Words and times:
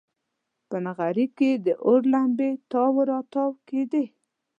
په 0.69 0.77
نغري 0.85 1.27
کې 1.37 1.51
د 1.65 1.67
اور 1.85 2.01
لمبې 2.13 2.51
تاو 2.71 2.95
راتاو 3.11 3.49
کېدې. 3.67 4.05